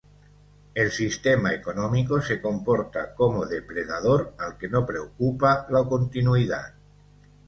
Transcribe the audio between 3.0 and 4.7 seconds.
como depredador al que